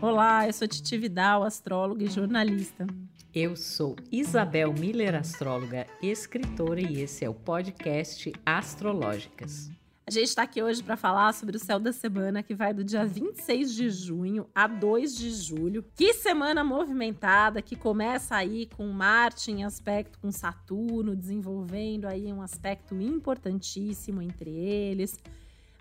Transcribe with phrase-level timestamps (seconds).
[0.00, 2.86] Olá, eu sou Titi Vidal, astróloga e jornalista.
[3.34, 9.68] Eu sou Isabel Miller, astróloga, escritora, e esse é o podcast Astrológicas.
[10.06, 12.84] A gente está aqui hoje para falar sobre o céu da semana que vai do
[12.84, 15.84] dia 26 de junho a 2 de julho.
[15.96, 22.40] Que semana movimentada que começa aí com Marte em aspecto com Saturno, desenvolvendo aí um
[22.40, 25.18] aspecto importantíssimo entre eles.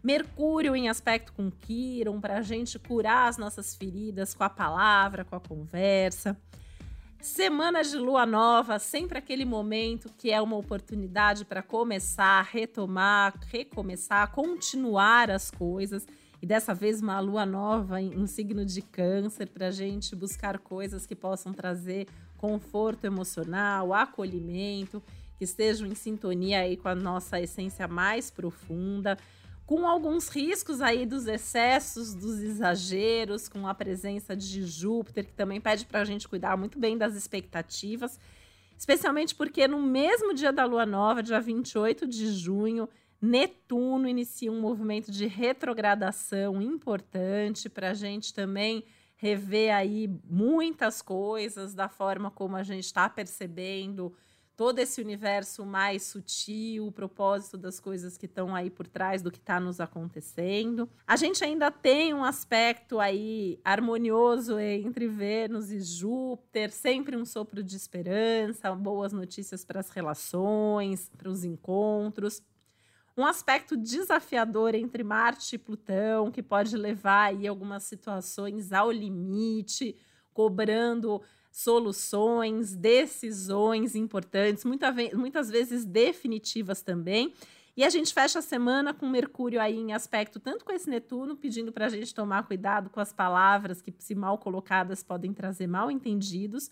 [0.07, 5.25] Mercúrio em aspecto com Quiron, para a gente curar as nossas feridas com a palavra,
[5.25, 6.37] com a conversa.
[7.19, 14.31] Semana de lua nova, sempre aquele momento que é uma oportunidade para começar, retomar, recomeçar,
[14.31, 16.07] continuar as coisas.
[16.41, 20.57] E dessa vez, uma lua nova em um signo de Câncer, para a gente buscar
[20.57, 25.03] coisas que possam trazer conforto emocional, acolhimento,
[25.37, 29.17] que estejam em sintonia aí com a nossa essência mais profunda
[29.67, 35.59] com alguns riscos aí dos excessos, dos exageros, com a presença de Júpiter, que também
[35.59, 38.17] pede para a gente cuidar muito bem das expectativas,
[38.77, 42.87] especialmente porque no mesmo dia da lua nova, dia 28 de junho,
[43.21, 48.85] Netuno inicia um movimento de retrogradação importante para a gente também
[49.17, 54.15] rever aí muitas coisas da forma como a gente está percebendo
[54.57, 59.29] todo esse universo mais sutil, o propósito das coisas que estão aí por trás do
[59.29, 60.89] que está nos acontecendo.
[61.05, 67.63] A gente ainda tem um aspecto aí harmonioso entre Vênus e Júpiter, sempre um sopro
[67.63, 72.41] de esperança, boas notícias para as relações, para os encontros.
[73.15, 79.95] Um aspecto desafiador entre Marte e Plutão, que pode levar aí algumas situações ao limite,
[80.33, 81.21] cobrando
[81.57, 87.33] soluções, decisões importantes, muita muitas vezes definitivas também.
[87.75, 91.35] E a gente fecha a semana com Mercúrio aí em aspecto, tanto com esse Netuno,
[91.35, 95.65] pedindo para a gente tomar cuidado com as palavras que, se mal colocadas, podem trazer
[95.65, 96.69] mal entendidos,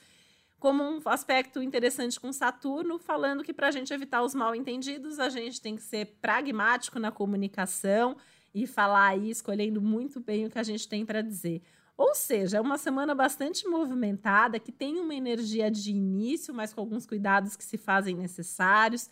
[0.60, 5.18] como um aspecto interessante com Saturno, falando que para a gente evitar os mal entendidos,
[5.18, 8.16] a gente tem que ser pragmático na comunicação
[8.54, 11.64] e falar aí, escolhendo muito bem o que a gente tem para dizer.
[11.98, 16.82] Ou seja, é uma semana bastante movimentada, que tem uma energia de início, mas com
[16.82, 19.10] alguns cuidados que se fazem necessários.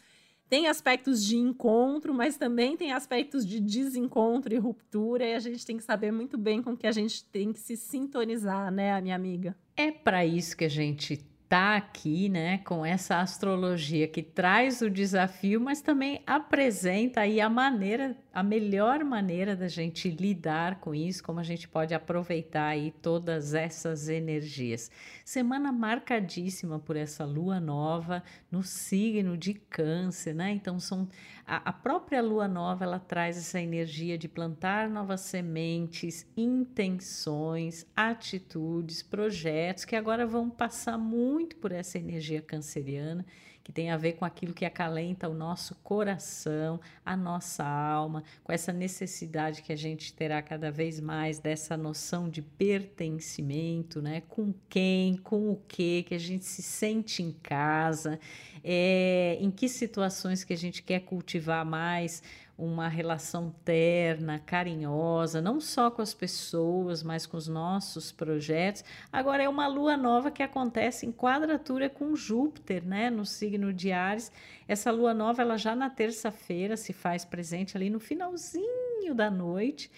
[0.49, 5.66] Tem aspectos de encontro, mas também tem aspectos de desencontro e ruptura, e a gente
[5.66, 9.15] tem que saber muito bem com que a gente tem que se sintonizar, né, minha
[9.15, 9.55] amiga?
[9.75, 14.89] É para isso que a gente está aqui, né, com essa astrologia que traz o
[14.89, 21.23] desafio, mas também apresenta aí a maneira, a melhor maneira da gente lidar com isso,
[21.23, 24.89] como a gente pode aproveitar aí todas essas energias.
[25.23, 30.53] Semana marcadíssima por essa lua nova no signo de Câncer, né?
[30.53, 31.07] Então são
[31.45, 39.01] a, a própria lua nova ela traz essa energia de plantar novas sementes, intenções, atitudes,
[39.01, 43.25] projetos que agora vão passar muito muito por essa energia canceriana,
[43.63, 48.51] que tem a ver com aquilo que acalenta o nosso coração, a nossa alma, com
[48.51, 54.22] essa necessidade que a gente terá cada vez mais dessa noção de pertencimento, né?
[54.28, 58.19] Com quem, com o que, que a gente se sente em casa,
[58.63, 62.22] é, em que situações que a gente quer cultivar mais
[62.57, 68.83] uma relação terna, carinhosa, não só com as pessoas, mas com os nossos projetos.
[69.11, 73.91] Agora é uma lua nova que acontece em quadratura com Júpiter, né, no signo de
[73.91, 74.31] Ares.
[74.67, 79.89] Essa lua nova, ela já na terça-feira se faz presente ali no finalzinho da noite,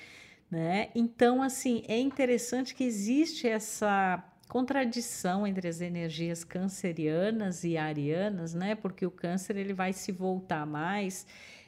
[0.49, 0.89] né?
[0.95, 8.75] Então, assim, é interessante que existe essa contradição entre as energias cancerianas e arianas, né?
[8.75, 11.25] Porque o câncer ele vai se voltar mais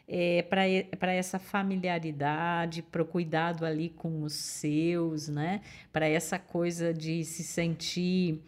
[0.07, 5.62] é, para essa familiaridade, para o cuidado ali com os seus, né?
[5.91, 8.41] Para essa coisa de se sentir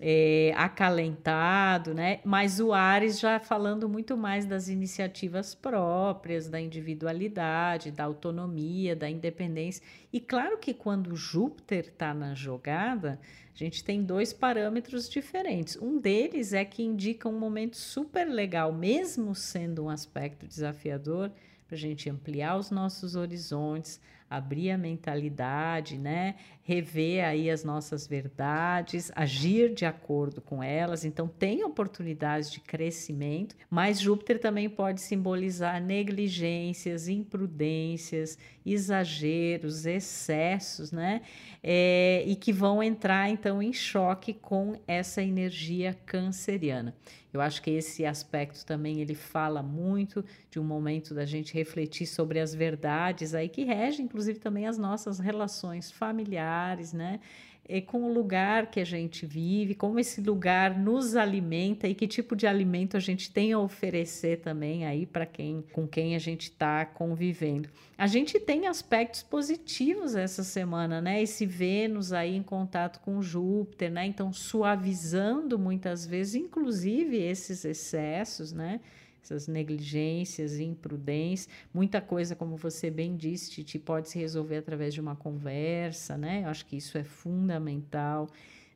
[0.00, 2.20] é, acalentado, né?
[2.24, 9.08] Mas o Ares já falando muito mais das iniciativas próprias, da individualidade, da autonomia, da
[9.08, 9.82] independência.
[10.12, 13.20] E claro que quando Júpiter está na jogada,
[13.54, 15.76] a gente tem dois parâmetros diferentes.
[15.76, 21.30] Um deles é que indica um momento super legal, mesmo sendo um aspecto desafiador,
[21.66, 24.00] para a gente ampliar os nossos horizontes,
[24.32, 26.36] abrir a mentalidade, né?
[26.62, 31.04] Rever aí as nossas verdades, agir de acordo com elas.
[31.04, 41.20] Então tem oportunidades de crescimento, mas Júpiter também pode simbolizar negligências, imprudências, exageros, excessos, né?
[41.62, 46.94] É, e que vão entrar então em choque com essa energia canceriana.
[47.32, 52.06] Eu acho que esse aspecto também ele fala muito de um momento da gente refletir
[52.06, 57.20] sobre as verdades aí que regem, inclusive também as nossas relações familiares, né?
[57.68, 62.08] é, com o lugar que a gente vive, como esse lugar nos alimenta e que
[62.08, 66.18] tipo de alimento a gente tem a oferecer também aí para quem com quem a
[66.18, 67.68] gente está convivendo.
[67.96, 71.22] A gente tem aspectos positivos essa semana, né?
[71.22, 74.06] Esse Vênus aí em contato com Júpiter, né?
[74.06, 78.80] Então suavizando muitas vezes, inclusive esses excessos, né?
[79.22, 85.00] Essas negligências, imprudências, muita coisa, como você bem disse, Titi, pode se resolver através de
[85.00, 86.42] uma conversa, né?
[86.44, 88.28] Eu acho que isso é fundamental.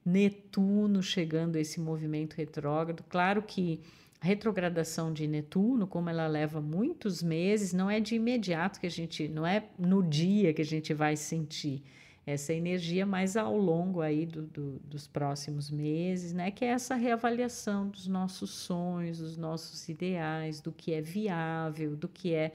[0.04, 3.80] Netuno chegando esse movimento retrógrado, claro que
[4.20, 8.90] a retrogradação de Netuno, como ela leva muitos meses, não é de imediato que a
[8.90, 11.82] gente, não é no dia que a gente vai sentir
[12.26, 16.50] essa energia mais ao longo aí do, do, dos próximos meses, né?
[16.50, 22.08] Que é essa reavaliação dos nossos sonhos, dos nossos ideais, do que é viável, do
[22.08, 22.52] que é,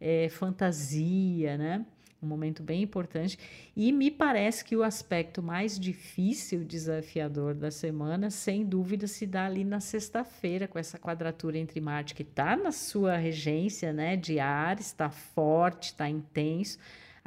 [0.00, 1.84] é fantasia, né?
[2.20, 3.38] um momento bem importante.
[3.76, 9.46] E me parece que o aspecto mais difícil, desafiador da semana, sem dúvida, se dá
[9.46, 14.40] ali na sexta-feira, com essa quadratura entre Marte, que está na sua regência né, de
[14.40, 16.76] Ares, está forte, está intenso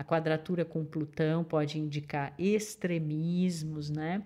[0.02, 4.24] a quadratura com Plutão pode indicar extremismos, né?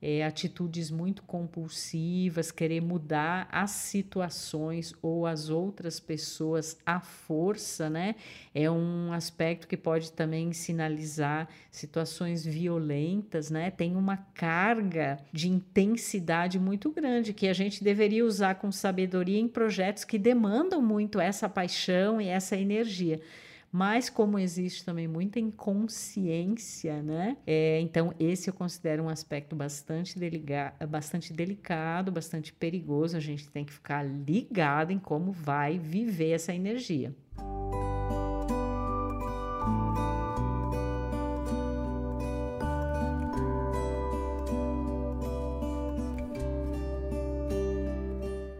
[0.00, 8.14] É, atitudes muito compulsivas, querer mudar as situações ou as outras pessoas à força, né?
[8.54, 13.72] É um aspecto que pode também sinalizar situações violentas, né?
[13.72, 19.48] Tem uma carga de intensidade muito grande que a gente deveria usar com sabedoria em
[19.48, 23.20] projetos que demandam muito essa paixão e essa energia
[23.70, 27.36] mas como existe também muita inconsciência, né?
[27.46, 30.18] É, então, esse eu considero um aspecto bastante,
[30.88, 33.16] bastante delicado, bastante perigoso.
[33.16, 37.14] A gente tem que ficar ligado em como vai viver essa energia.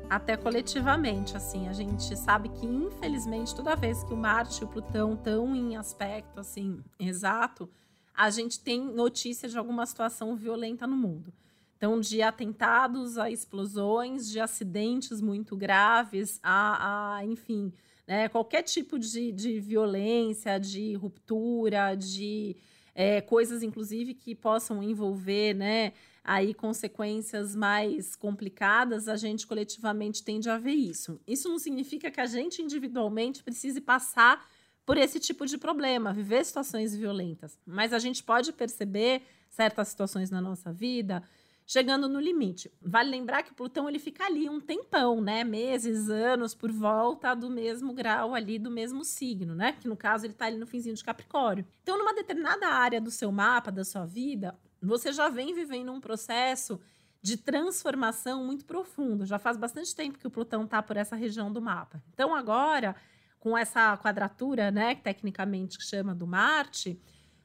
[0.09, 4.69] Até coletivamente, assim, a gente sabe que infelizmente toda vez que o Marte e o
[4.69, 7.69] Plutão estão em aspecto assim exato,
[8.15, 11.33] a gente tem notícia de alguma situação violenta no mundo.
[11.77, 17.73] Então, de atentados a explosões, de acidentes muito graves, a, a enfim,
[18.05, 22.57] né, qualquer tipo de, de violência, de ruptura, de
[22.93, 25.93] é, coisas, inclusive, que possam envolver, né,
[26.29, 31.19] aí consequências mais complicadas, a gente coletivamente tende a ver isso.
[31.27, 34.47] Isso não significa que a gente individualmente precise passar
[34.85, 40.31] por esse tipo de problema, viver situações violentas, mas a gente pode perceber certas situações
[40.31, 41.23] na nossa vida
[41.67, 42.71] chegando no limite.
[42.81, 45.45] Vale lembrar que o Plutão ele fica ali um tempão, né?
[45.45, 49.73] Meses, anos por volta do mesmo grau ali do mesmo signo, né?
[49.79, 51.67] Que no caso ele está ali no finzinho de Capricórnio.
[51.83, 56.01] Então, numa determinada área do seu mapa, da sua vida, você já vem vivendo um
[56.01, 56.81] processo
[57.21, 59.27] de transformação muito profundo.
[59.27, 62.03] Já faz bastante tempo que o Plutão está por essa região do mapa.
[62.13, 62.95] Então, agora,
[63.39, 67.01] com essa quadratura, né, tecnicamente que chama do Marte,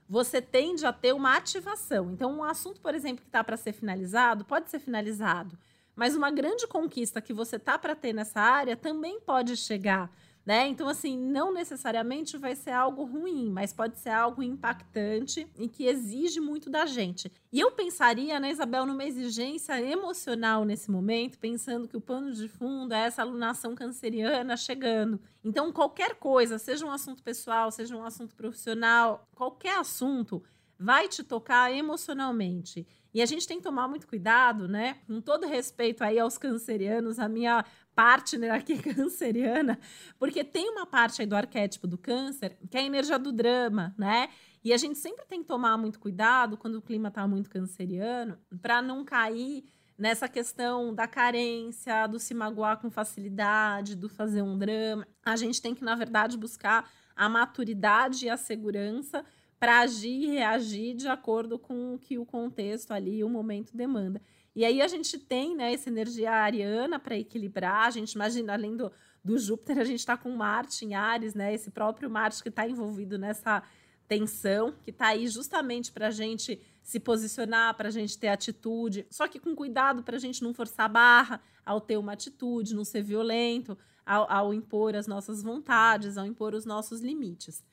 [0.08, 2.12] você tende a ter uma ativação.
[2.12, 5.58] Então, um assunto, por exemplo, que está para ser finalizado, pode ser finalizado.
[5.96, 10.12] Mas uma grande conquista que você tá para ter nessa área também pode chegar
[10.46, 10.68] né?
[10.68, 15.86] Então, assim, não necessariamente vai ser algo ruim, mas pode ser algo impactante e que
[15.86, 17.32] exige muito da gente.
[17.52, 22.48] E eu pensaria, né, Isabel, numa exigência emocional nesse momento, pensando que o pano de
[22.48, 25.20] fundo é essa alunação canceriana chegando.
[25.44, 30.44] Então, qualquer coisa, seja um assunto pessoal, seja um assunto profissional, qualquer assunto
[30.78, 32.86] vai te tocar emocionalmente.
[33.14, 34.98] E a gente tem que tomar muito cuidado, né?
[35.06, 37.64] Com todo respeito aí aos cancerianos, a minha
[37.96, 39.80] partner aqui canceriana,
[40.20, 43.94] porque tem uma parte aí do arquétipo do câncer que é a energia do drama,
[43.98, 44.30] né?
[44.64, 48.38] E a gente sempre tem que tomar muito cuidado quando o clima tá muito canceriano,
[48.62, 49.66] para não cair
[49.98, 55.08] nessa questão da carência, do se magoar com facilidade, do fazer um drama.
[55.24, 59.24] A gente tem que, na verdade, buscar a maturidade e a segurança
[59.60, 64.22] para agir e reagir de acordo com o que o contexto ali, o momento demanda.
[64.56, 67.88] E aí a gente tem né, essa energia ariana para equilibrar.
[67.88, 68.92] A gente imagina, além do,
[69.24, 71.54] do Júpiter, a gente está com Marte em Ares, né?
[71.54, 73.64] Esse próprio Marte que está envolvido nessa
[74.08, 79.08] tensão, que está aí justamente para a gente se posicionar, para a gente ter atitude.
[79.10, 82.76] Só que com cuidado para a gente não forçar a barra ao ter uma atitude,
[82.76, 87.64] não ser violento, ao, ao impor as nossas vontades, ao impor os nossos limites.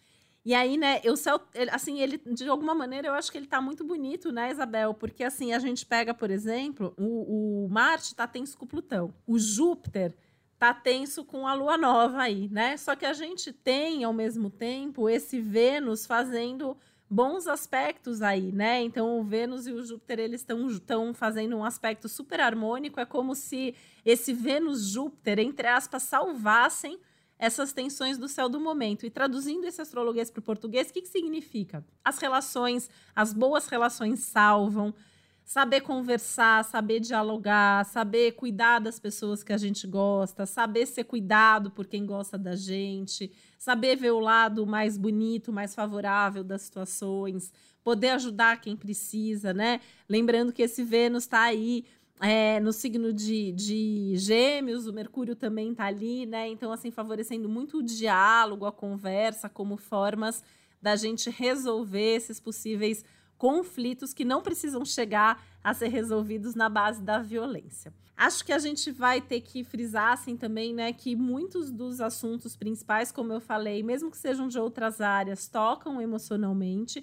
[0.45, 3.85] E aí, né, céu, assim, ele, de alguma maneira, eu acho que ele tá muito
[3.85, 4.95] bonito, né, Isabel?
[4.95, 9.13] Porque, assim, a gente pega, por exemplo, o, o Marte tá tenso com o Plutão.
[9.27, 10.15] O Júpiter
[10.59, 12.77] tá tenso com a Lua Nova aí, né?
[12.77, 16.77] Só que a gente tem, ao mesmo tempo, esse Vênus fazendo
[17.09, 18.81] bons aspectos aí, né?
[18.83, 23.01] Então o Vênus e o Júpiter eles estão fazendo um aspecto super harmônico.
[23.01, 27.01] É como se esse Vênus-Júpiter, entre aspas, salvassem
[27.41, 29.07] essas tensões do céu do momento.
[29.07, 31.83] E traduzindo esse astrologuês para o português, o que, que significa?
[32.05, 34.95] As relações, as boas relações salvam.
[35.43, 41.73] Saber conversar, saber dialogar, saber cuidar das pessoas que a gente gosta, saber ser cuidado
[41.73, 47.53] por quem gosta da gente, saber ver o lado mais bonito, mais favorável das situações,
[47.83, 49.81] poder ajudar quem precisa, né?
[50.09, 51.85] Lembrando que esse Vênus está aí
[52.21, 56.49] é, no signo de, de Gêmeos, o Mercúrio também está ali, né?
[56.49, 60.43] Então, assim, favorecendo muito o diálogo, a conversa, como formas
[60.83, 63.05] da gente resolver esses possíveis
[63.39, 67.93] conflitos que não precisam chegar a ser resolvidos na base da violência.
[68.15, 72.55] Acho que a gente vai ter que frisar assim também, né, que muitos dos assuntos
[72.55, 77.03] principais, como eu falei, mesmo que sejam de outras áreas, tocam emocionalmente,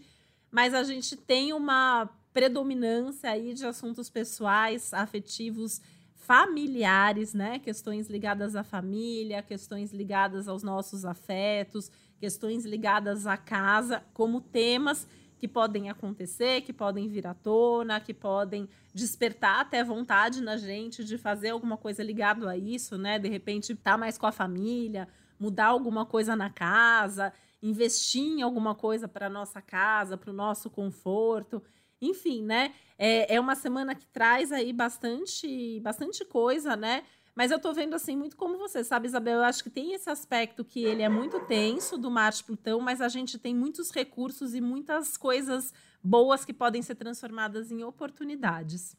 [0.52, 5.82] mas a gente tem uma predominância aí de assuntos pessoais, afetivos,
[6.13, 7.58] familiares, né?
[7.58, 15.08] Questões ligadas à família, questões ligadas aos nossos afetos, questões ligadas à casa, como temas
[15.39, 21.03] que podem acontecer, que podem vir à tona, que podem despertar até vontade na gente
[21.03, 23.17] de fazer alguma coisa ligado a isso, né?
[23.17, 25.08] De repente, estar tá mais com a família,
[25.39, 30.70] mudar alguma coisa na casa, investir em alguma coisa para nossa casa, para o nosso
[30.70, 31.63] conforto.
[32.01, 32.74] Enfim, né?
[32.98, 37.04] É, é uma semana que traz aí bastante, bastante coisa, né?
[37.36, 39.38] Mas eu tô vendo assim muito como você, sabe, Isabel?
[39.38, 43.00] Eu acho que tem esse aspecto que ele é muito tenso do Marte Plutão, mas
[43.00, 45.72] a gente tem muitos recursos e muitas coisas
[46.04, 48.98] boas que podem ser transformadas em oportunidades.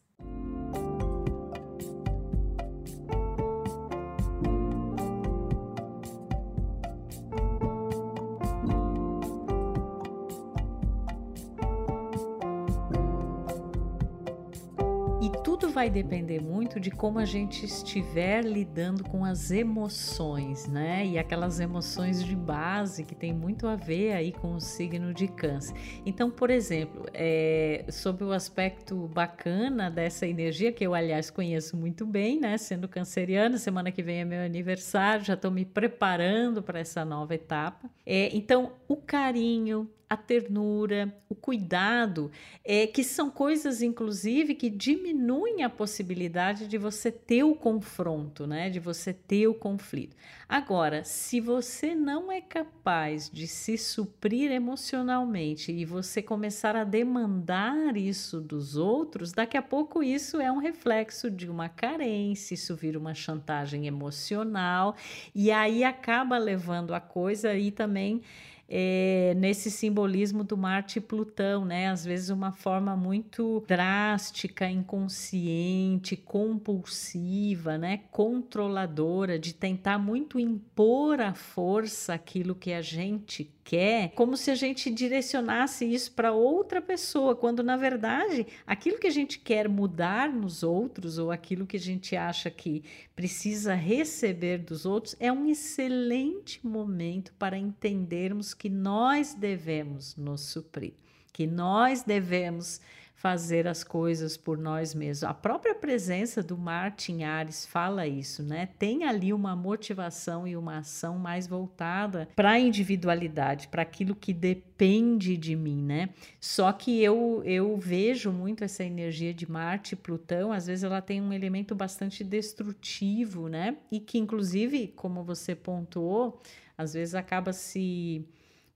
[15.79, 21.07] Vai depender muito de como a gente estiver lidando com as emoções, né?
[21.07, 25.29] E aquelas emoções de base que tem muito a ver aí com o signo de
[25.29, 25.77] câncer.
[26.05, 32.05] Então, por exemplo, é, sobre o aspecto bacana dessa energia, que eu, aliás, conheço muito
[32.05, 32.59] bem, né?
[32.59, 37.37] Sendo canceriana, semana que vem é meu aniversário, já estou me preparando para essa nova
[37.37, 37.89] etapa.
[38.05, 42.31] É, então, o carinho, a ternura, o cuidado,
[42.65, 48.71] é, que são coisas, inclusive, que diminuem a possibilidade de você ter o confronto, né?
[48.71, 50.17] De você ter o conflito.
[50.49, 57.95] Agora, se você não é capaz de se suprir emocionalmente e você começar a demandar
[57.99, 62.99] isso dos outros, daqui a pouco isso é um reflexo de uma carência, isso vira
[62.99, 64.97] uma chantagem emocional
[65.35, 68.23] e aí acaba levando a coisa e também
[68.69, 71.89] é, nesse simbolismo do Marte e Plutão, né?
[71.89, 78.01] Às vezes uma forma muito drástica, inconsciente, compulsiva, né?
[78.11, 84.55] Controladora, de tentar muito impor à força aquilo que a gente quer, como se a
[84.55, 90.33] gente direcionasse isso para outra pessoa, quando na verdade aquilo que a gente quer mudar
[90.33, 92.83] nos outros ou aquilo que a gente acha que
[93.15, 100.95] precisa receber dos outros é um excelente momento para entendermos que nós devemos nos suprir,
[101.31, 102.81] que nós devemos
[103.19, 105.25] fazer as coisas por nós mesmos.
[105.25, 108.69] A própria presença do Martin Ares fala isso, né?
[108.79, 114.33] Tem ali uma motivação e uma ação mais voltada para a individualidade, para aquilo que
[114.33, 116.11] depende de mim, né?
[116.41, 121.03] Só que eu eu vejo muito essa energia de Marte e Plutão, às vezes ela
[121.03, 123.79] tem um elemento bastante destrutivo, né?
[123.91, 126.41] E que inclusive, como você pontuou,
[126.77, 128.25] às vezes acaba se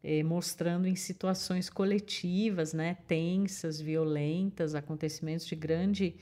[0.03, 6.17] eh, mostrando em situações coletivas, né, tensas, violentas, acontecimentos de grande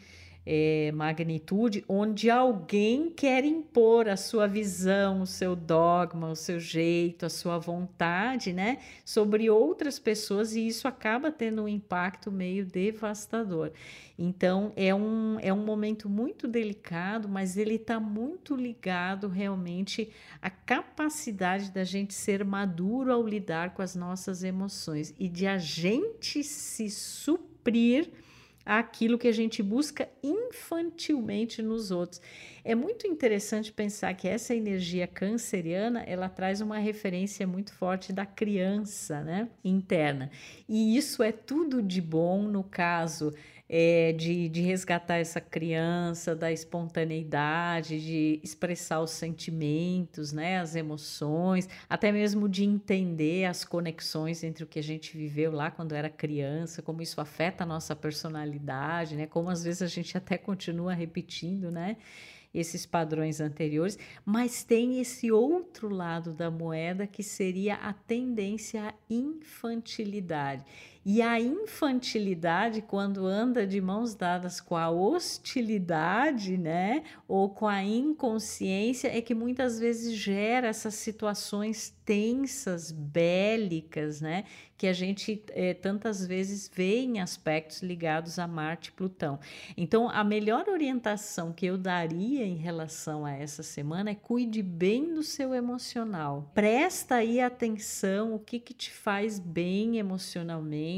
[0.52, 7.24] é, magnitude, onde alguém quer impor a sua visão, o seu dogma, o seu jeito,
[7.24, 13.70] a sua vontade, né, sobre outras pessoas e isso acaba tendo um impacto meio devastador.
[14.18, 20.10] Então é um, é um momento muito delicado, mas ele está muito ligado realmente
[20.42, 25.58] à capacidade da gente ser maduro ao lidar com as nossas emoções e de a
[25.58, 28.10] gente se suprir
[28.64, 32.20] aquilo que a gente busca infantilmente nos outros.
[32.64, 38.26] é muito interessante pensar que essa energia canceriana, ela traz uma referência muito forte da
[38.26, 40.30] criança, né, interna.
[40.68, 43.32] E isso é tudo de bom no caso
[43.72, 51.68] é, de, de resgatar essa criança da espontaneidade, de expressar os sentimentos, né, as emoções,
[51.88, 56.10] até mesmo de entender as conexões entre o que a gente viveu lá quando era
[56.10, 60.92] criança, como isso afeta a nossa personalidade, né, como às vezes a gente até continua
[60.92, 61.96] repetindo, né,
[62.52, 68.94] esses padrões anteriores, mas tem esse outro lado da moeda que seria a tendência à
[69.08, 70.64] infantilidade.
[71.04, 77.82] E a infantilidade, quando anda de mãos dadas com a hostilidade, né, ou com a
[77.82, 84.44] inconsciência, é que muitas vezes gera essas situações tensas, bélicas, né,
[84.76, 89.38] que a gente é, tantas vezes vê em aspectos ligados a Marte e Plutão.
[89.76, 95.14] Então, a melhor orientação que eu daria em relação a essa semana é cuide bem
[95.14, 96.50] do seu emocional.
[96.54, 100.89] Presta aí atenção o que, que te faz bem emocionalmente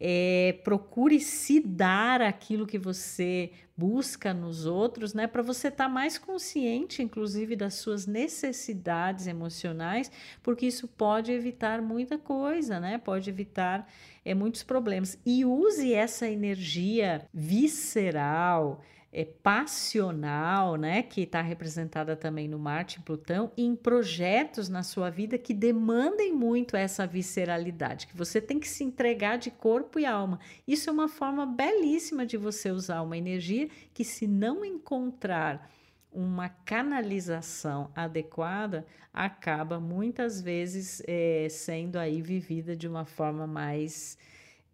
[0.00, 5.88] é, procure se dar aquilo que você busca nos outros, né, para você estar tá
[5.88, 10.10] mais consciente, inclusive, das suas necessidades emocionais,
[10.42, 12.98] porque isso pode evitar muita coisa, né?
[12.98, 13.88] Pode evitar
[14.24, 15.16] é, muitos problemas.
[15.24, 23.02] E use essa energia visceral é, passional, né, que está representada também no Marte e
[23.02, 28.68] Plutão, em projetos na sua vida que demandem muito essa visceralidade, que você tem que
[28.68, 30.38] se entregar de corpo e alma.
[30.66, 35.70] Isso é uma forma belíssima de você usar uma energia que, se não encontrar
[36.12, 44.18] uma canalização adequada, acaba muitas vezes é, sendo aí vivida de uma forma mais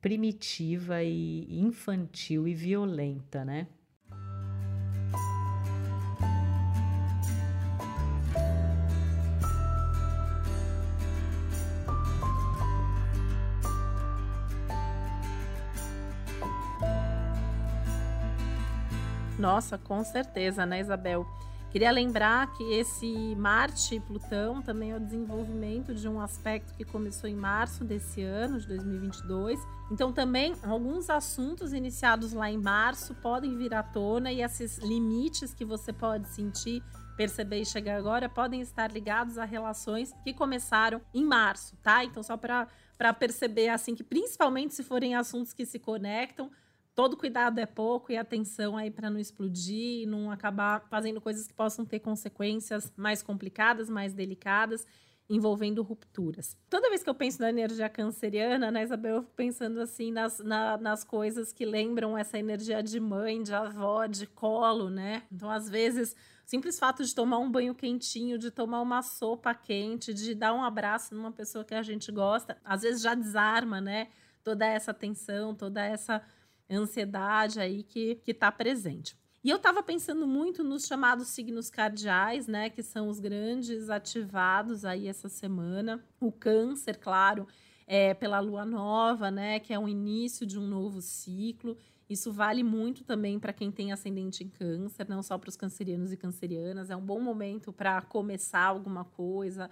[0.01, 3.67] primitiva e infantil e violenta, né?
[19.45, 21.27] Nossa, com certeza, né, Isabel?
[21.71, 26.83] Queria lembrar que esse Marte e Plutão também é o desenvolvimento de um aspecto que
[26.83, 29.61] começou em março desse ano, de 2022.
[29.91, 35.53] Então, também alguns assuntos iniciados lá em março podem vir à tona e esses limites
[35.53, 36.83] que você pode sentir,
[37.15, 42.03] perceber e chegar agora podem estar ligados a relações que começaram em março, tá?
[42.03, 46.51] Então, só para perceber assim que principalmente se forem assuntos que se conectam,
[46.95, 51.47] todo cuidado é pouco e atenção aí para não explodir e não acabar fazendo coisas
[51.47, 54.87] que possam ter consequências mais complicadas, mais delicadas,
[55.29, 56.57] envolvendo rupturas.
[56.69, 60.39] Toda vez que eu penso na energia canceriana, né, Isabel, eu fico pensando assim nas,
[60.39, 65.23] na, nas coisas que lembram essa energia de mãe, de avó, de colo, né?
[65.33, 69.55] Então, às vezes, o simples fato de tomar um banho quentinho, de tomar uma sopa
[69.55, 73.81] quente, de dar um abraço numa pessoa que a gente gosta, às vezes já desarma,
[73.81, 74.09] né?
[74.43, 76.23] Toda essa tensão, toda essa
[76.71, 79.17] ansiedade aí que está presente.
[79.45, 84.87] E eu estava pensando muito nos chamados signos cardeais, né, que são os grandes ativados
[84.87, 86.03] aí essa semana.
[86.19, 87.47] O câncer, claro,
[87.87, 91.77] é pela lua nova, né, que é o início de um novo ciclo.
[92.09, 96.11] Isso vale muito também para quem tem ascendente em câncer, não só para os cancerianos
[96.11, 96.89] e cancerianas.
[96.89, 99.71] É um bom momento para começar alguma coisa,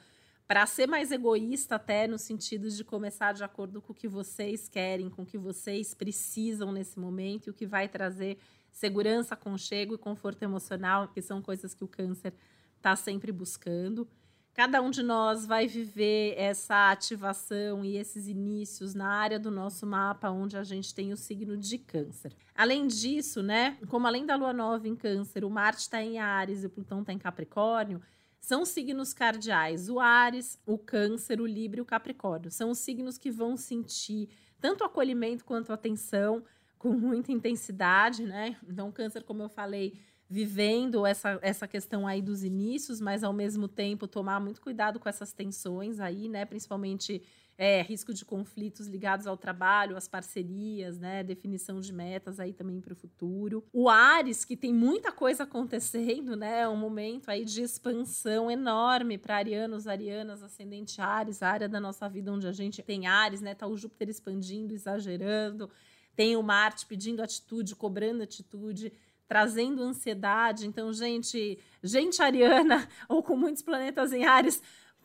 [0.52, 4.68] para ser mais egoísta até no sentido de começar de acordo com o que vocês
[4.68, 8.36] querem, com o que vocês precisam nesse momento e o que vai trazer
[8.70, 12.34] segurança, conchego e conforto emocional, que são coisas que o câncer
[12.76, 14.06] está sempre buscando.
[14.52, 19.86] Cada um de nós vai viver essa ativação e esses inícios na área do nosso
[19.86, 22.36] mapa onde a gente tem o signo de câncer.
[22.54, 26.62] Além disso, né, como além da lua nova em câncer, o Marte está em Ares
[26.62, 28.02] e o Plutão está em Capricórnio,
[28.42, 32.50] são signos cardeais, o Ares, o Câncer, o Libra e o Capricórnio.
[32.50, 34.28] São os signos que vão sentir
[34.60, 36.42] tanto acolhimento quanto atenção
[36.76, 38.56] com muita intensidade, né?
[38.68, 39.94] Então, o Câncer, como eu falei,
[40.28, 45.08] vivendo essa, essa questão aí dos inícios, mas ao mesmo tempo tomar muito cuidado com
[45.08, 46.44] essas tensões aí, né?
[46.44, 47.22] Principalmente
[47.62, 51.22] é, risco de conflitos ligados ao trabalho, às parcerias, né?
[51.22, 53.64] Definição de metas aí também para o futuro.
[53.72, 56.62] O Ares, que tem muita coisa acontecendo, né?
[56.62, 61.78] É um momento aí de expansão enorme para arianos, arianas, ascendente Ares, a área da
[61.78, 63.54] nossa vida onde a gente tem Ares, né?
[63.54, 65.70] Tá o Júpiter expandindo, exagerando.
[66.16, 68.92] Tem o Marte pedindo atitude, cobrando atitude
[69.32, 70.66] trazendo ansiedade.
[70.66, 74.62] Então, gente, gente ariana ou com muitos planetas em Ares,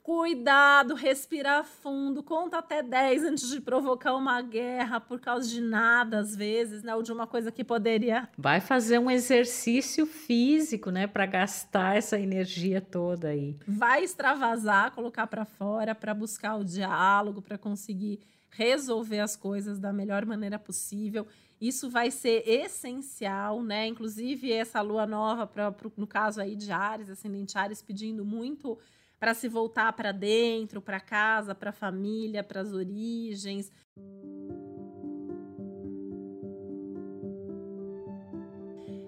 [0.07, 6.19] Cuidado, respira fundo, conta até 10 antes de provocar uma guerra por causa de nada,
[6.19, 6.95] às vezes, né?
[6.95, 8.29] Ou de uma coisa que poderia.
[8.37, 11.07] Vai fazer um exercício físico, né?
[11.07, 13.57] Para gastar essa energia toda aí.
[13.67, 19.91] Vai extravasar, colocar para fora, para buscar o diálogo, para conseguir resolver as coisas da
[19.91, 21.27] melhor maneira possível.
[21.59, 23.87] Isso vai ser essencial, né?
[23.87, 28.79] Inclusive, essa lua nova, pra, pro, no caso aí de Ares, ascendente Ares, pedindo muito
[29.19, 33.71] para se voltar para dentro, para casa, para a família, para as origens.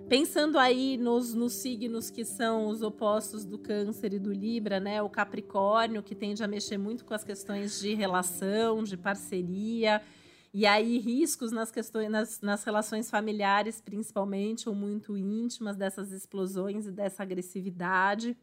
[0.09, 4.99] Pensando aí nos, nos, signos que são os opostos do Câncer e do Libra, né?
[5.03, 10.01] O Capricórnio, que tende a mexer muito com as questões de relação, de parceria,
[10.51, 16.87] e aí riscos nas questões, nas, nas relações familiares, principalmente, ou muito íntimas, dessas explosões
[16.87, 18.35] e dessa agressividade.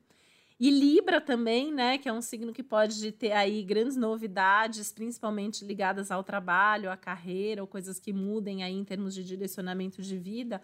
[0.59, 5.63] E Libra também, né, que é um signo que pode ter aí grandes novidades, principalmente
[5.65, 10.17] ligadas ao trabalho, à carreira, ou coisas que mudem aí em termos de direcionamento de
[10.17, 10.63] vida,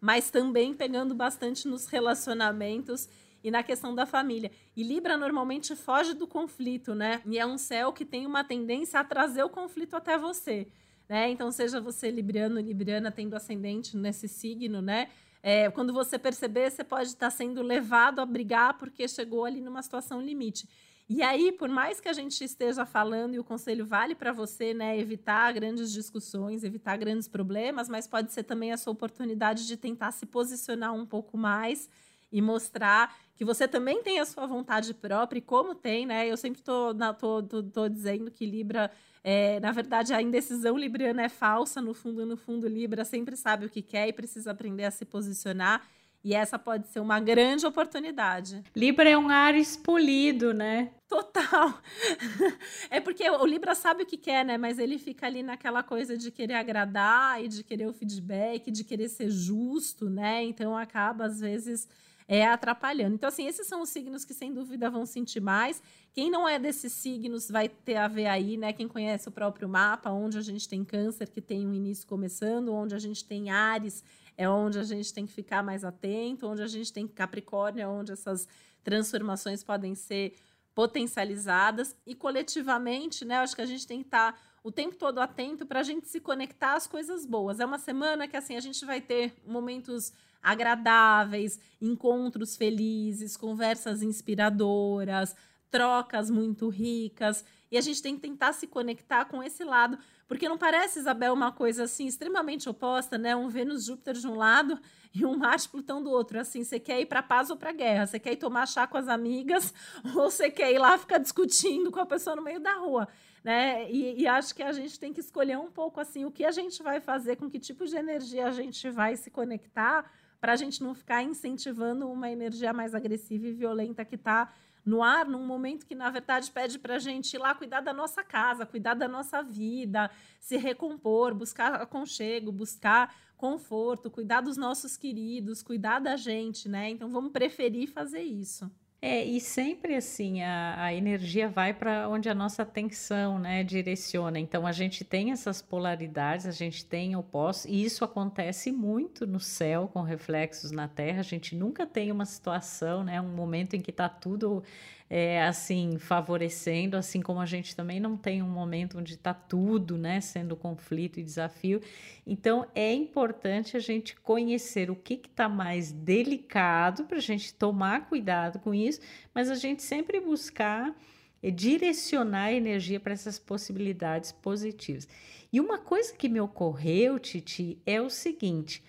[0.00, 3.06] mas também pegando bastante nos relacionamentos
[3.42, 4.50] e na questão da família.
[4.74, 7.20] E Libra normalmente foge do conflito, né?
[7.26, 10.66] E é um céu que tem uma tendência a trazer o conflito até você,
[11.06, 11.28] né?
[11.30, 15.10] Então, seja você libriano, libriana, tendo ascendente nesse signo, né?
[15.46, 19.82] É, quando você perceber, você pode estar sendo levado a brigar porque chegou ali numa
[19.82, 20.66] situação limite.
[21.06, 24.72] E aí, por mais que a gente esteja falando e o conselho vale para você,
[24.72, 29.76] né, evitar grandes discussões, evitar grandes problemas, mas pode ser também a sua oportunidade de
[29.76, 31.90] tentar se posicionar um pouco mais
[32.34, 36.26] e mostrar que você também tem a sua vontade própria e como tem, né?
[36.26, 38.90] Eu sempre tô, na, tô, tô, tô dizendo que Libra
[39.22, 41.80] é, na verdade, a indecisão libriana é falsa.
[41.80, 45.04] No fundo, no fundo, Libra sempre sabe o que quer e precisa aprender a se
[45.04, 45.86] posicionar.
[46.24, 48.64] E essa pode ser uma grande oportunidade.
[48.74, 50.90] Libra é um ar polido, né?
[51.08, 51.80] Total.
[52.90, 54.56] É porque o Libra sabe o que quer, né?
[54.56, 58.84] Mas ele fica ali naquela coisa de querer agradar e de querer o feedback, de
[58.84, 60.42] querer ser justo, né?
[60.44, 61.88] Então acaba, às vezes,
[62.26, 63.14] é, atrapalhando.
[63.14, 65.82] Então, assim, esses são os signos que sem dúvida vão sentir mais.
[66.12, 68.72] Quem não é desses signos vai ter a ver aí, né?
[68.72, 72.72] Quem conhece o próprio mapa, onde a gente tem câncer, que tem um início começando,
[72.72, 74.02] onde a gente tem Ares,
[74.36, 77.86] é onde a gente tem que ficar mais atento, onde a gente tem Capricórnio, é
[77.86, 78.48] onde essas
[78.82, 80.34] transformações podem ser
[80.74, 81.94] potencializadas.
[82.06, 83.36] E coletivamente, né?
[83.36, 84.32] Acho que a gente tem que estar.
[84.32, 87.60] Tá o tempo todo atento para a gente se conectar às coisas boas.
[87.60, 90.10] É uma semana que assim a gente vai ter momentos
[90.44, 95.34] agradáveis, encontros felizes, conversas inspiradoras,
[95.70, 97.44] trocas muito ricas.
[97.72, 101.32] E a gente tem que tentar se conectar com esse lado, porque não parece, Isabel,
[101.32, 103.34] uma coisa assim extremamente oposta, né?
[103.34, 104.78] Um Vênus-Júpiter de um lado
[105.12, 106.38] e um Marte-Plutão do outro.
[106.38, 108.06] Assim, você quer ir para paz ou para guerra?
[108.06, 109.74] Você quer ir tomar chá com as amigas
[110.14, 113.08] ou você quer ir lá ficar discutindo com a pessoa no meio da rua?
[113.42, 113.90] Né?
[113.90, 116.52] E, e acho que a gente tem que escolher um pouco assim o que a
[116.52, 120.10] gente vai fazer, com que tipo de energia a gente vai se conectar
[120.44, 124.52] para a gente não ficar incentivando uma energia mais agressiva e violenta que está
[124.84, 127.94] no ar, num momento que, na verdade, pede para a gente ir lá cuidar da
[127.94, 134.98] nossa casa, cuidar da nossa vida, se recompor, buscar aconchego, buscar conforto, cuidar dos nossos
[134.98, 136.90] queridos, cuidar da gente, né?
[136.90, 138.70] Então, vamos preferir fazer isso.
[139.06, 144.38] É, e sempre assim, a, a energia vai para onde a nossa atenção né, direciona.
[144.38, 149.38] Então, a gente tem essas polaridades, a gente tem opostos, e isso acontece muito no
[149.38, 151.20] céu, com reflexos na Terra.
[151.20, 154.62] A gente nunca tem uma situação, né, um momento em que está tudo
[155.08, 159.98] é, assim favorecendo, assim como a gente também não tem um momento onde está tudo,
[159.98, 161.80] né, sendo conflito e desafio.
[162.26, 168.08] Então é importante a gente conhecer o que está mais delicado para a gente tomar
[168.08, 168.93] cuidado com isso,
[169.34, 170.94] mas a gente sempre buscar
[171.42, 175.08] é, direcionar a energia para essas possibilidades positivas.
[175.52, 178.82] E uma coisa que me ocorreu, Titi, é o seguinte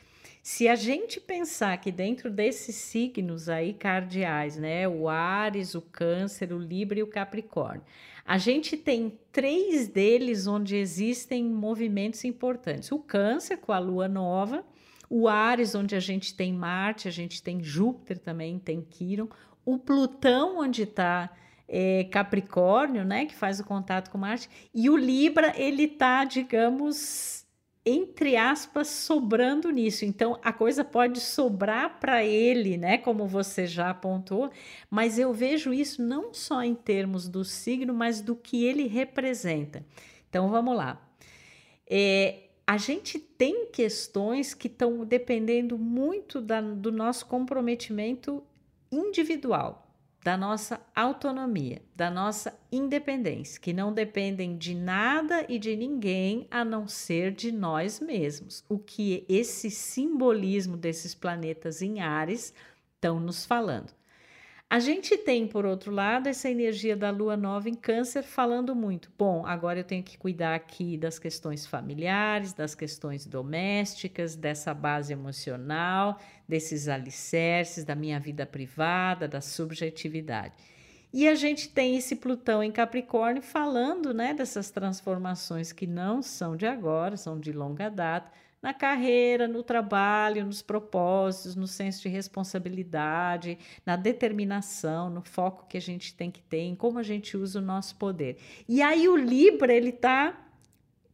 [0.46, 6.54] se a gente pensar que dentro desses signos aí cardeais, né, o Ares, o Câncer,
[6.54, 7.82] o Libra e o Capricórnio,
[8.24, 12.92] a gente tem três deles onde existem movimentos importantes.
[12.92, 14.64] O Câncer com a Lua nova,
[15.10, 19.30] o Ares onde a gente tem Marte, a gente tem Júpiter também, tem Quiron,
[19.66, 21.30] o Plutão onde está
[21.68, 27.46] é, Capricórnio, né, que faz o contato com Marte, e o Libra ele tá, digamos
[27.86, 30.06] entre aspas, sobrando nisso.
[30.06, 32.98] Então, a coisa pode sobrar para ele, né?
[32.98, 34.50] Como você já apontou,
[34.90, 39.86] mas eu vejo isso não só em termos do signo, mas do que ele representa.
[40.28, 41.00] Então, vamos lá.
[41.88, 48.44] É, a gente tem questões que estão dependendo muito da, do nosso comprometimento
[48.96, 49.82] individual.
[50.26, 56.66] da nossa autonomia, da nossa independência, que não dependem de nada e de ninguém a
[56.66, 58.64] não ser de nós mesmos.
[58.68, 62.56] O que esse simbolismo desses planetas em Ares
[62.96, 63.94] estão nos falando.
[64.68, 69.12] A gente tem, por outro lado, essa energia da lua nova em Câncer falando muito.
[69.18, 75.14] Bom, agora eu tenho que cuidar aqui das questões familiares, das questões domésticas, dessa base
[75.14, 80.56] emocional, desses alicerces, da minha vida privada, da subjetividade.
[81.14, 86.58] E a gente tem esse Plutão em Capricórnio falando né, dessas transformações que não são
[86.58, 88.30] de agora, são de longa data
[88.62, 95.78] na carreira, no trabalho, nos propósitos, no senso de responsabilidade, na determinação, no foco que
[95.78, 98.38] a gente tem que ter, em como a gente usa o nosso poder.
[98.68, 100.46] E aí o Libra, ele está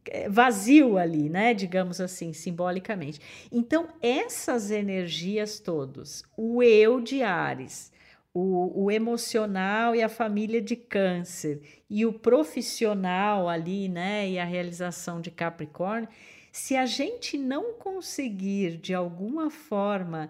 [0.06, 1.54] é, vazio ali, né?
[1.54, 3.20] Digamos assim, simbolicamente.
[3.50, 7.92] Então, essas energias todas, o eu de Ares,
[8.34, 14.28] o, o, emocional e a família de câncer, e o profissional ali, né?
[14.28, 16.08] E a realização de Capricórnio,
[16.52, 20.28] se a gente não conseguir, de alguma forma,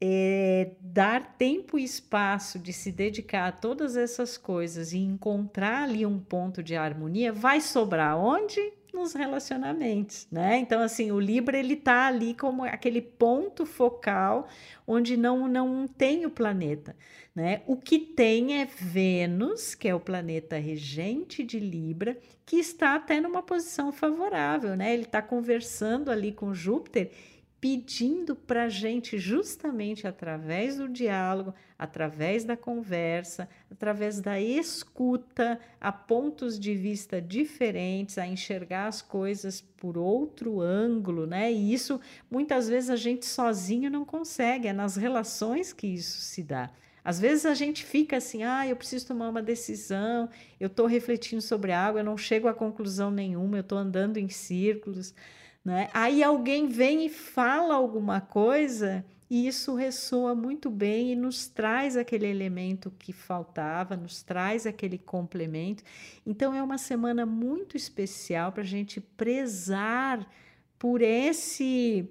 [0.00, 6.04] é, dar tempo e espaço de se dedicar a todas essas coisas e encontrar ali
[6.04, 8.60] um ponto de harmonia, vai sobrar onde?
[8.92, 10.58] Nos relacionamentos, né?
[10.58, 14.48] Então, assim, o Libra ele tá ali como aquele ponto focal
[14.86, 16.96] onde não, não tem o planeta,
[17.34, 17.62] né?
[17.66, 23.20] O que tem é Vênus, que é o planeta regente de Libra, que está até
[23.20, 24.92] numa posição favorável, né?
[24.92, 27.12] Ele está conversando ali com Júpiter
[27.60, 35.92] pedindo para a gente, justamente através do diálogo, através da conversa, através da escuta, a
[35.92, 41.52] pontos de vista diferentes, a enxergar as coisas por outro ângulo, né?
[41.52, 46.42] E isso muitas vezes a gente sozinho não consegue, é nas relações que isso se
[46.42, 46.70] dá.
[47.04, 51.40] Às vezes a gente fica assim, ah, eu preciso tomar uma decisão, eu estou refletindo
[51.42, 55.14] sobre algo, eu não chego a conclusão nenhuma, eu estou andando em círculos.
[55.64, 55.88] Né?
[55.92, 61.96] Aí alguém vem e fala alguma coisa e isso ressoa muito bem e nos traz
[61.96, 65.84] aquele elemento que faltava, nos traz aquele complemento.
[66.26, 70.26] Então é uma semana muito especial para a gente prezar
[70.78, 72.08] por esse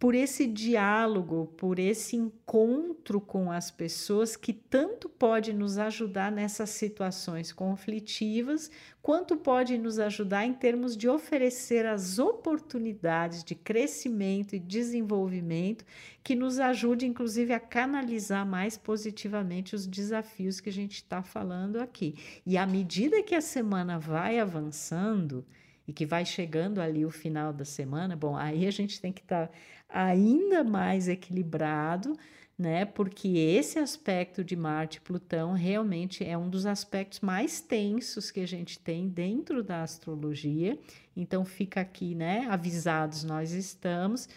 [0.00, 6.70] por esse diálogo, por esse encontro com as pessoas que tanto pode nos ajudar nessas
[6.70, 8.70] situações conflitivas,
[9.02, 15.84] quanto pode nos ajudar em termos de oferecer as oportunidades de crescimento e desenvolvimento
[16.24, 21.76] que nos ajude, inclusive, a canalizar mais positivamente os desafios que a gente está falando
[21.76, 22.14] aqui.
[22.46, 25.44] E à medida que a semana vai avançando,
[25.86, 29.22] e que vai chegando ali o final da semana, bom, aí a gente tem que
[29.22, 29.54] estar tá
[29.88, 32.16] ainda mais equilibrado,
[32.60, 32.84] né?
[32.84, 38.40] Porque esse aspecto de Marte e Plutão realmente é um dos aspectos mais tensos que
[38.40, 40.78] a gente tem dentro da astrologia.
[41.16, 42.46] Então fica aqui, né?
[42.50, 44.28] Avisados nós estamos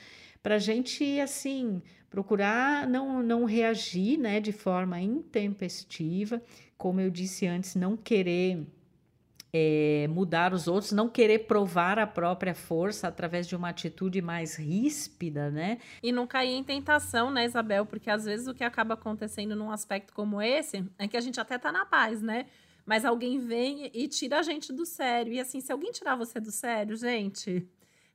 [0.41, 4.39] para a gente assim procurar não, não reagir, né?
[4.39, 6.41] De forma intempestiva,
[6.77, 8.65] como eu disse antes, não querer
[9.55, 14.55] é, mudar os outros, não querer provar a própria força através de uma atitude mais
[14.55, 15.77] ríspida, né?
[16.01, 17.85] E não cair em tentação, né, Isabel?
[17.85, 21.39] Porque às vezes o que acaba acontecendo num aspecto como esse é que a gente
[21.39, 22.47] até tá na paz, né?
[22.83, 25.31] Mas alguém vem e tira a gente do sério.
[25.31, 27.65] E assim, se alguém tirar você do sério, gente,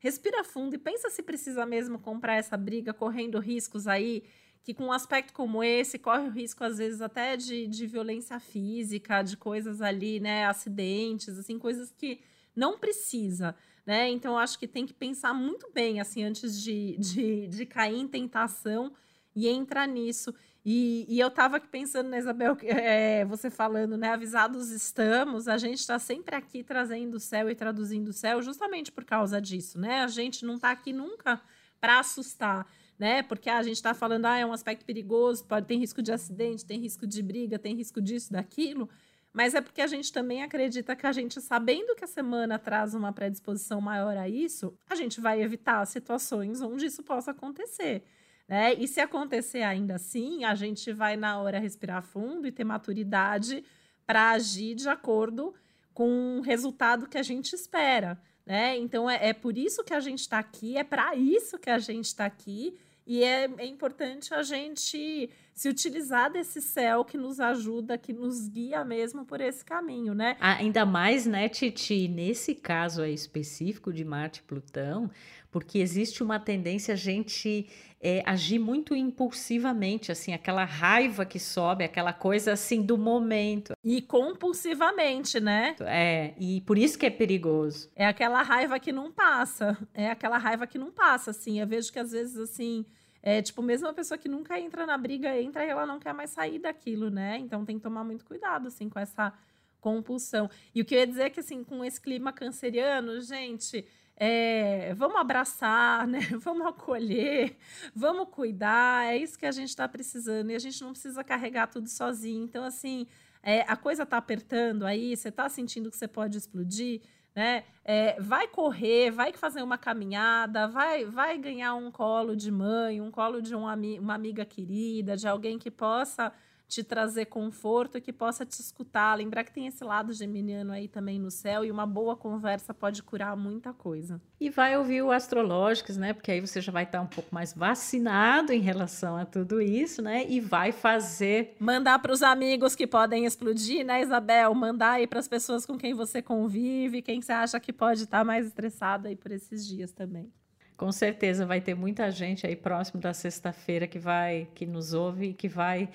[0.01, 4.25] respira fundo e pensa se precisa mesmo comprar essa briga, correndo riscos aí
[4.63, 8.39] que com um aspecto como esse corre o risco, às vezes, até de, de violência
[8.39, 10.47] física, de coisas ali, né?
[10.47, 12.21] Acidentes, assim, coisas que
[12.55, 13.55] não precisa,
[13.87, 14.09] né?
[14.11, 18.09] Então, acho que tem que pensar muito bem, assim, antes de, de, de cair em
[18.09, 18.93] tentação
[19.35, 20.35] e entrar nisso.
[20.65, 24.11] E, e eu estava aqui pensando, né, Isabel, é, você falando, né?
[24.11, 28.93] Avisados estamos, a gente está sempre aqui trazendo o céu e traduzindo o céu justamente
[28.93, 30.03] por causa disso, né?
[30.03, 31.41] A gente não está aqui nunca
[31.81, 32.67] para assustar
[32.99, 33.23] né?
[33.23, 36.13] Porque ah, a gente está falando, ah, é um aspecto perigoso, pode ter risco de
[36.13, 38.89] acidente, tem risco de briga, tem risco disso, daquilo.
[39.33, 42.95] Mas é porque a gente também acredita que a gente, sabendo que a semana traz
[42.95, 48.03] uma predisposição maior a isso, a gente vai evitar situações onde isso possa acontecer.
[48.49, 48.75] Né?
[48.75, 53.63] E se acontecer ainda assim, a gente vai na hora respirar fundo e ter maturidade
[54.07, 55.55] para agir de acordo
[55.93, 58.19] com o resultado que a gente espera.
[58.47, 58.79] Né?
[58.79, 61.79] Então é, é por isso que a gente está aqui, é para isso que a
[61.79, 67.41] gente está aqui e é, é importante a gente se utilizar desse céu que nos
[67.41, 70.37] ajuda, que nos guia mesmo por esse caminho, né?
[70.39, 75.11] Ainda mais, né, Titi, nesse caso aí específico de Marte e Plutão,
[75.51, 77.67] porque existe uma tendência a gente
[78.01, 83.73] é, agir muito impulsivamente, assim, aquela raiva que sobe, aquela coisa assim do momento.
[83.83, 85.75] E compulsivamente, né?
[85.81, 87.91] É, e por isso que é perigoso.
[87.97, 89.77] É aquela raiva que não passa.
[89.95, 91.59] É aquela raiva que não passa, assim.
[91.59, 92.85] Eu vejo que às vezes, assim,
[93.29, 96.15] é, tipo, mesmo uma pessoa que nunca entra na briga, entra e ela não quer
[96.15, 97.37] mais sair daquilo, né?
[97.37, 99.35] Então tem que tomar muito cuidado, assim, com essa
[99.83, 100.49] compulsão.
[100.75, 103.87] E o que eu ia dizer é que, assim, com esse clima canceriano, gente,
[104.17, 106.21] é, vamos abraçar, né?
[106.41, 107.55] Vamos acolher,
[107.95, 109.05] vamos cuidar.
[109.13, 110.51] É isso que a gente está precisando.
[110.51, 112.43] E a gente não precisa carregar tudo sozinho.
[112.43, 113.07] Então, assim,
[113.43, 117.03] é, a coisa está apertando aí, você está sentindo que você pode explodir
[117.35, 117.65] né?
[117.85, 123.11] É, vai correr, vai fazer uma caminhada, vai, vai ganhar um colo de mãe, um
[123.11, 123.65] colo de um,
[123.99, 126.33] uma amiga querida, de alguém que possa
[126.69, 129.15] te trazer conforto que possa te escutar.
[129.17, 133.03] Lembrar que tem esse lado geminiano aí também no céu e uma boa conversa pode
[133.03, 134.21] curar muita coisa.
[134.39, 136.13] E vai ouvir o Astrológicos, né?
[136.13, 140.03] Porque aí você já vai estar um pouco mais vacinado em relação a tudo isso,
[140.03, 140.27] né?
[140.29, 141.57] E vai fazer.
[141.59, 144.55] Mandar para os amigos que podem explodir, né, Isabel?
[144.55, 148.25] Mandar aí para as pessoas com quem você convive, quem você acha que pode estar
[148.25, 150.31] mais estressado aí por esses dias também.
[150.77, 155.31] Com certeza vai ter muita gente aí próximo da sexta-feira que vai, que nos ouve
[155.31, 155.89] e que vai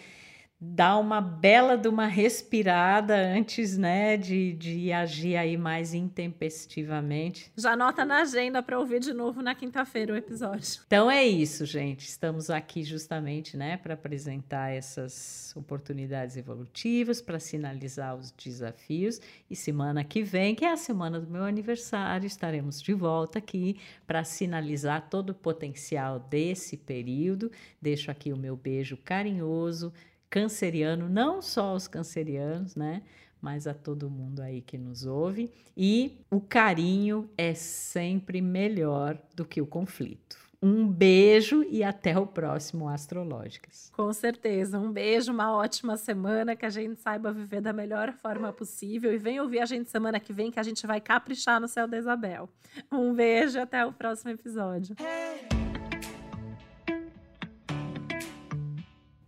[0.66, 7.52] dar uma bela de uma respirada antes, né, de, de agir aí mais intempestivamente.
[7.56, 10.82] Já anota na agenda para ouvir de novo na quinta-feira o episódio.
[10.88, 12.08] Então é isso, gente.
[12.08, 20.04] Estamos aqui justamente, né, para apresentar essas oportunidades evolutivas, para sinalizar os desafios e semana
[20.04, 25.10] que vem, que é a semana do meu aniversário, estaremos de volta aqui para sinalizar
[25.10, 27.52] todo o potencial desse período.
[27.82, 29.92] Deixo aqui o meu beijo carinhoso
[30.34, 33.04] canceriano, não só aos cancerianos, né?
[33.40, 35.52] Mas a todo mundo aí que nos ouve.
[35.78, 40.36] E o carinho é sempre melhor do que o conflito.
[40.60, 43.92] Um beijo e até o próximo Astrológicas.
[43.92, 44.80] Com certeza.
[44.80, 49.14] Um beijo, uma ótima semana, que a gente saiba viver da melhor forma possível.
[49.14, 51.88] E vem ouvir a gente semana que vem, que a gente vai caprichar no céu
[51.88, 52.50] da Isabel.
[52.92, 54.96] Um beijo e até o próximo episódio.